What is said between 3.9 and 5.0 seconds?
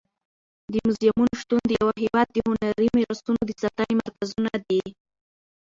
مرکزونه دي.